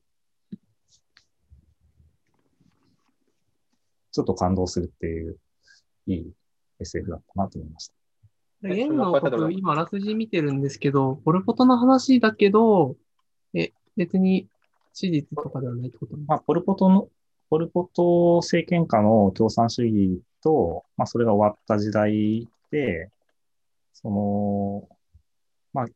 [4.11, 5.37] ちょっと感動するっていう、
[6.07, 6.33] いい
[6.79, 7.98] SF だったなと思いました。
[8.61, 12.95] でゲームのそんな方だ僕、今、あらすじ見てるんですけど、ポルポトの話だけど、
[13.53, 14.47] え、別に
[14.93, 17.09] 史実とかではないってことまあ、ポルポトの、
[17.49, 23.09] ポルポト政権下の共産主義と、まあ、それが終わった時代で、
[23.93, 24.89] その、
[25.73, 25.87] まあ、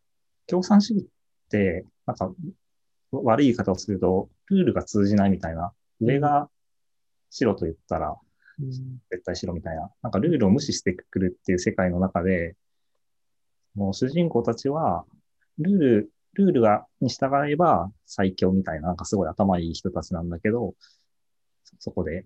[0.48, 1.08] 共産主義っ
[1.50, 2.34] て、なんか、
[3.12, 6.50] 悪い言い方をすると、ルールが通じないみたいな、上が
[7.30, 8.16] 白と言ったらうん
[8.60, 12.56] 絶対白みたいな、なんかルールを無視してくるっていう世界の中で、
[13.76, 15.06] もう主人公たちは、
[15.58, 20.76] ルール、ルールが、に従えば最強みたいな、なんかすごい頭いい人たちなんだけど、
[21.64, 22.26] そそこで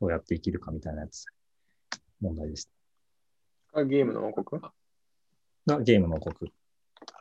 [0.00, 1.26] どうやって生きるかみたいなやつ、
[2.20, 2.68] 問題でし
[3.72, 4.60] あゲームの王国？
[4.60, 4.72] た。
[5.66, 6.52] がゲームの王国。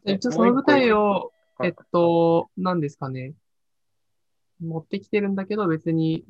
[0.05, 3.33] で一応その舞台を、あえっと、何ですかね、
[4.59, 6.25] 持ってきてるんだけど、別に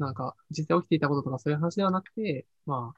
[0.00, 2.94] なんか実際起きていたこととかそういう話ではなくて、ま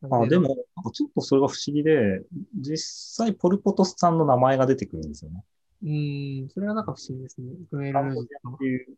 [0.00, 0.16] あ。
[0.22, 2.22] あ、でも、なんかちょっとそれが不思議で、
[2.58, 2.78] 実
[3.24, 5.44] 際ポルポトスさんの名前が出てくるんですよね。
[5.82, 7.52] うーん、それはなんか不思議ですね。
[7.70, 8.96] グエルジっていう、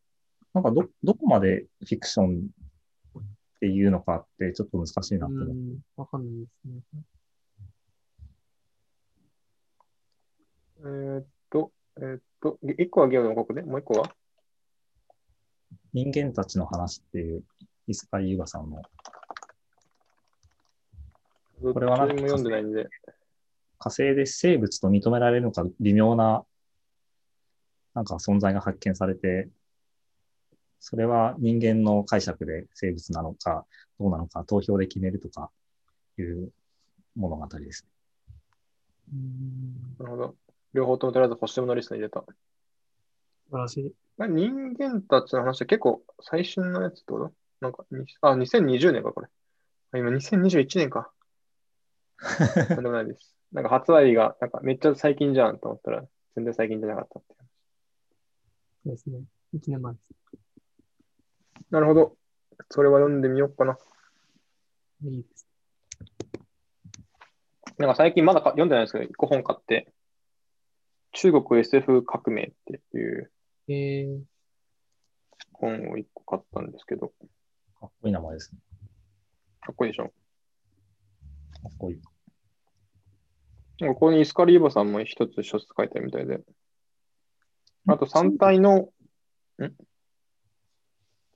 [0.54, 2.46] なんかど、どこまでフィクション
[3.18, 3.22] っ
[3.60, 5.52] ていうのかってちょっと難しいなって思って。
[5.52, 7.02] うん、わかんないですね。
[10.78, 14.14] えーっと、えーっと、一個はゲームの王国で、もう一個は？
[15.94, 17.44] 人間たちの話っていう、
[17.86, 18.82] イスカイ・ユガさんの、
[21.72, 22.88] これはなんかも読んでないんで。
[23.78, 26.44] 火星で生物と認められるのか微妙な、
[27.94, 29.48] なんか存在が発見されて、
[30.80, 33.64] それは人間の解釈で生物なのか、
[34.00, 35.52] どうなのか、投票で決めるとか
[36.18, 36.50] いう
[37.14, 37.86] 物語です。
[39.12, 40.34] うん、なるほど。
[40.72, 42.24] 両方ともとりあえず星のリストに入れた。
[43.54, 43.94] 素晴らしい。
[44.16, 47.32] まあ人間たちの話は結構最新のやつってこと？
[47.60, 49.28] なんか、にあ、2020年か、これ。
[49.92, 51.12] あ今、2021年か。
[52.74, 53.36] とんでもないです。
[53.52, 57.34] なんか発売日が、なんかめっちゃ最近じゃんと思ったら、全然最近じゃなかったって。
[58.84, 59.22] そうですね。
[59.54, 60.04] 1年前です。
[61.70, 62.16] なるほど。
[62.70, 63.78] それは読んでみようかな。
[65.04, 65.46] いいです。
[67.78, 69.92] なんか最近まだか読んでないですけど、一個本買って、
[71.12, 73.30] 中国 SF 革命っていう
[73.68, 74.20] えー、
[75.52, 77.08] 本を一個買ったんですけど、
[77.80, 78.60] かっこいい名前ですね。
[79.60, 80.04] かっこいいでしょ。
[80.04, 80.10] か
[81.68, 82.00] っこいい。
[83.80, 86.40] なんかここにイスカリーバさんも一つ書説書いてあるみたいで。
[87.86, 88.88] あと3体の、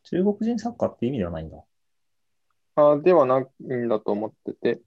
[0.05, 1.63] 中国人作家って意味ではないんだ。
[2.77, 4.81] あではないんだと思ってて、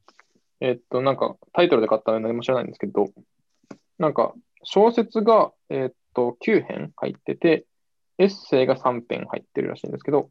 [0.59, 3.07] えっと、なんかタイトルで買ったので何も知らないんですけど、
[3.99, 7.65] なんか小説が、えっと9編入ってて、
[8.17, 10.29] エッセイが3編入ってるらしいんですけど、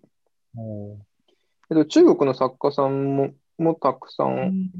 [0.56, 4.70] えっと、中国の作家さんももたくさうん。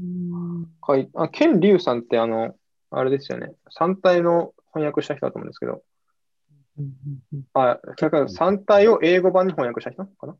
[0.61, 0.67] ん。
[0.85, 2.55] 書いあ、ケン・リュウさんってあの、
[2.89, 3.51] あれですよね。
[3.69, 5.83] 三体の翻訳した人だと思うんですけど、
[7.53, 10.35] あ、逆に三体を英語版に翻訳した人かな？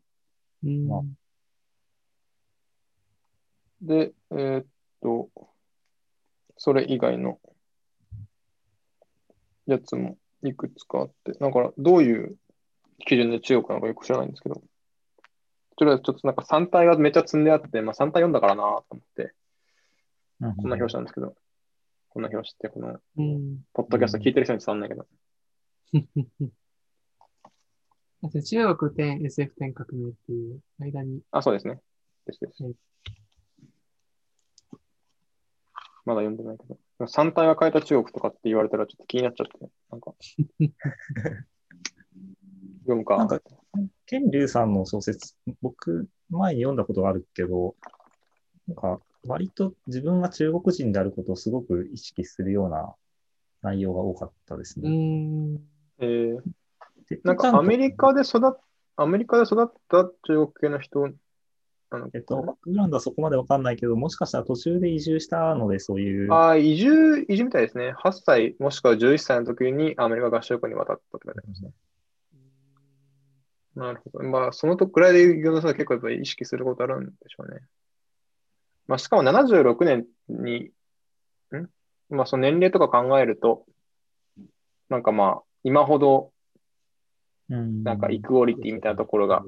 [3.82, 4.66] で、えーっ
[5.02, 5.30] と、
[6.58, 7.40] それ以外の
[9.66, 12.36] やつもいくつかあって、だからどういう
[13.00, 14.62] 基準で中国なのかよく知らないんですけど、
[15.78, 19.34] とりあえずちょっとなんか3体がめっちゃ積んであって、まあ3体読んだからなと思って、
[20.42, 21.36] うんこんな表紙なんですけど、
[22.10, 23.64] こんな表紙ってこの、うん。
[23.74, 25.06] ポッドキャスト聞いてる人に伝わんないけど、
[28.44, 31.82] 中国点 SF 点革命っていう間に、あ、そうですね。
[32.26, 32.64] ですです。
[32.64, 32.74] うん
[36.06, 36.78] まだ読んでないけど。
[37.00, 39.54] 3体が変えた中国とかって言われたらちょっと気になっちゃって、
[39.92, 40.14] なんか。
[42.82, 43.18] 読むか。
[43.18, 43.42] なんか
[44.06, 47.76] ケン・リュウさんの小説、僕、前に読んだことがあるけど、
[48.68, 52.96] なんか、割と自分が中国人であることをすごく意識するような
[53.62, 54.90] 内容が多かったですうね。
[54.90, 55.56] ん。
[56.00, 56.42] えー
[57.08, 58.58] でなんかアメリカで育っ、
[58.96, 61.10] アメリカで育った中国系の人
[62.14, 67.94] えっと、グラウンドはそこまでわかんないけど、もしかしたら途中で移住したので、そういう、ああ、移住、移住みたいですね。
[68.02, 71.72] 8歳もしくは11歳の時にアメリカ合衆国に渡ったって書いてありますね。
[73.76, 74.24] なるほど。
[74.24, 77.60] まあ、そのとくらいで世の中結構やっぱり意識することあるんでしょうね。
[78.88, 80.72] まあ、しかも76年に、
[81.54, 81.70] ん？
[82.10, 83.66] まあ、その年齢とか考えると、
[84.90, 86.32] なんかまあ、今ほど
[87.50, 89.44] うんなんかイクオリティみたいなところが、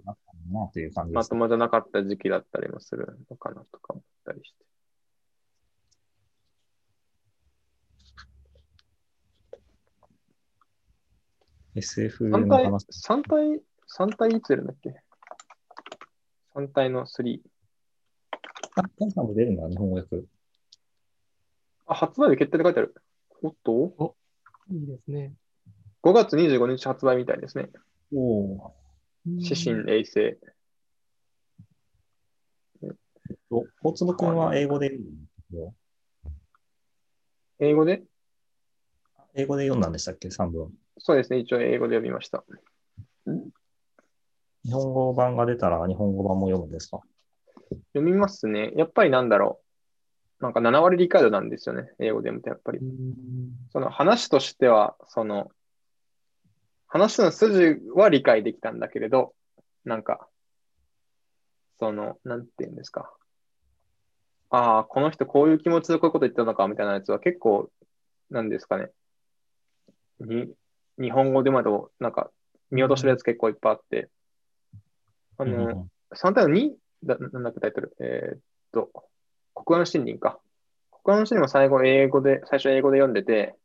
[0.51, 1.15] なという感じです。
[1.15, 4.65] まともじゃなかった時期だったりもするのかなとか思ったりして。
[11.75, 12.47] SF 3体？
[12.47, 14.95] の話。、三体、三体いつ出るんだっけ
[16.56, 17.39] ?3 体の3。
[18.75, 20.23] あ、タイさんも出るんだ、日本語訳。
[21.88, 22.95] あ、発売日決定で書いてある。
[23.41, 24.15] おっと？
[24.71, 25.34] いいですね。
[26.03, 27.69] ?5 月25日発売みたいですね。
[28.13, 28.82] おお。
[29.25, 30.38] 指針衛星。
[33.49, 34.91] と大坪君は英語で
[37.59, 38.03] 英語で？
[39.36, 40.71] 英語で読んだんでしたっけ、3文。
[40.97, 41.39] そうですね。
[41.39, 42.43] 一応英語で読みました。
[44.65, 47.01] 日本語版が出たら日本語版も読むんですか？
[47.93, 48.71] 読みますね。
[48.75, 49.59] やっぱりなんだろ
[50.39, 50.43] う。
[50.43, 51.89] なんか7割理解度なんですよね。
[51.99, 52.83] 英語で読むとやっぱりう。
[52.83, 53.13] ん
[53.71, 55.49] その話としては、その、
[56.93, 59.34] 話の筋は理解できたんだけれど、
[59.84, 60.27] なんか、
[61.79, 63.12] その、なんていうんですか。
[64.51, 67.71] ああ、この人こういう気持ちでこういうこと言ったのかみたいなやつは結構、
[68.29, 68.91] なんですかね。
[70.19, 70.53] に、
[70.99, 72.29] 日本語でまだ、なんか、
[72.69, 74.10] 見落としてるやつ結構いっぱいあって、
[75.39, 77.95] あの、うん3対の2だ、なんだっけタイトル？
[77.99, 78.39] えーっ
[78.71, 78.91] と、
[79.56, 80.39] 国安森林か。
[81.03, 83.56] 国安森林も最後英語で、最初英語で読んでて、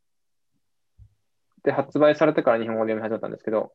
[1.63, 3.73] で、発売されてから日本語で読み始めたんですけど、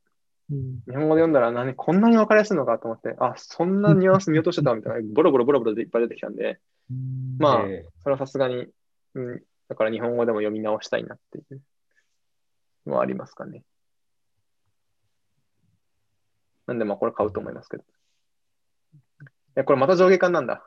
[0.51, 6.61] うん日本語で読んだら何、こんなに分かりやすいのかと思って、あ、そんなニュアンス見落としてたみたいな、 ボロボロボロボロでいっぱい出てきたんで、
[7.39, 8.67] まあ、えそれはさすがに、
[9.15, 11.63] うん、だから日本語でも読み直したいなっていう
[12.87, 13.65] のはありますかね。
[16.67, 17.83] なんでまあこれ買うと思いますけど。
[17.83, 17.87] い
[19.55, 20.65] や、これまた上下巻なんだ。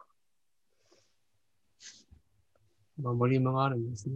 [2.99, 4.15] まあ、ボリュームがあるんですね。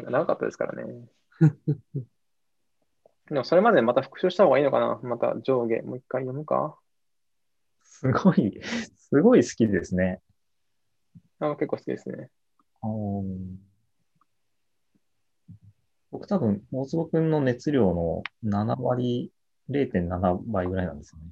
[0.00, 1.08] まあ、長かったですからね。
[3.30, 5.00] でもそれまでまた復習した方がいいのかな？
[5.02, 6.78] また上下、もう一回読むか？
[7.82, 8.60] すごい、
[8.96, 10.20] すごい好きですね。
[11.38, 12.30] あ結構好きですね。
[16.10, 19.32] 僕多分、大坪君の熱量の7割、
[19.70, 21.30] 0.7倍ぐらいなんですよね。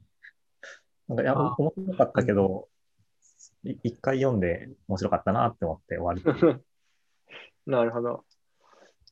[1.08, 2.68] なんか、いや、あ面白かったけど、
[3.64, 6.62] い一回読んで面白かったなって思って終わり。
[7.66, 8.24] なるほど。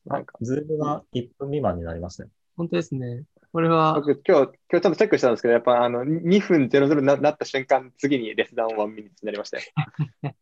[0.05, 2.29] なんか、ズームが1分未満になりましたよ。
[2.57, 3.23] 本当ですね。
[3.51, 9.63] これは、僕今日、今日ちゃんとチェックしたんですけど、やっぱあの2分00にななった瞬間、次にレスダウン1ミニッツになりましたよ。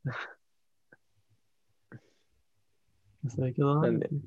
[3.27, 4.21] そういうことなんですね。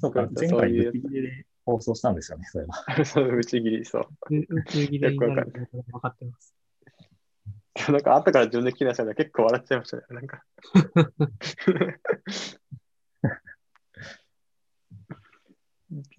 [0.00, 2.74] そうか、そう前回そういうブチギレで放送したんですよね、それは。
[3.04, 4.08] そう、打ち切り、そう。
[4.34, 5.52] う宇宙切れになる
[5.90, 6.54] 分かってます。
[7.90, 10.02] なんか後から自分で聞き出したの結構笑っちゃいましたね。
[10.10, 10.44] なんか。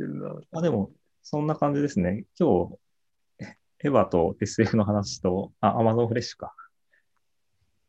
[0.03, 0.35] いけるな。
[0.51, 0.91] あ、でも、
[1.21, 2.25] そんな感じですね。
[2.39, 2.77] 今日、
[3.85, 6.53] エヴァと SF の話と、あ、アマゾンフレッシュか。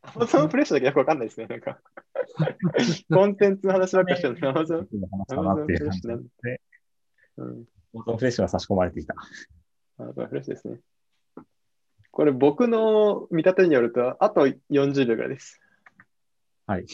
[0.02, 1.46] アマゾンフレッシュだけよくわかんないですね。
[1.46, 1.80] なんか。
[3.10, 4.50] コンテンツの話ばっかりしてるの。
[4.50, 4.86] アマゾン。
[4.86, 4.88] フ
[5.68, 6.60] レッシュなんで、
[7.36, 7.64] うん。
[7.94, 9.14] アマゾンフレッシュが差し込まれてきた。
[9.98, 10.80] アマゾンフレッシュですね。
[12.10, 15.60] これ僕の見立てによると、あと40秒ぐらいです。
[16.66, 16.86] はい。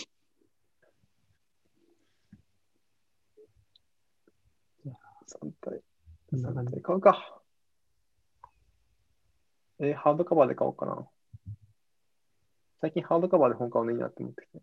[5.31, 5.83] 3体。
[6.31, 7.43] 3こんな感じ体買うか。
[9.78, 11.07] えーハードカバーで買おうかな。
[12.81, 14.62] 最近ハードカバーで本買うのいいなって思ってきて。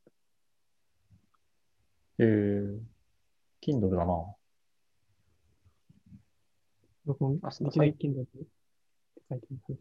[2.20, 2.80] えー、
[3.61, 4.36] Kindle だな。
[7.43, 9.78] あそって書いてます。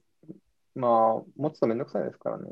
[0.74, 2.45] まあ、持つとめんどくさいですからね。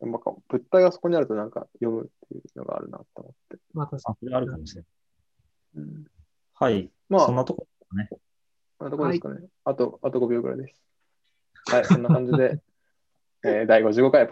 [0.00, 3.58] でもなんか物体がそこにあるとなんか読むっていうのがあるなと思って。
[3.72, 4.90] まあ確かあ、それあるかもしれない。
[5.76, 6.04] うん、
[6.54, 6.90] はい。
[7.08, 9.46] まあ、そんなとここんなところですかね？
[9.64, 10.80] あと、あと5秒ぐらいです。
[11.70, 12.60] はい、そんな感じで、
[13.44, 14.26] えー第55回ポッ